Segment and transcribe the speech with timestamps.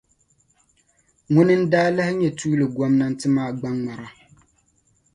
[1.33, 4.07] Ŋuni n-daa lahi nyɛ tuuli gɔmnanti maa gbaŋ'ŋmara.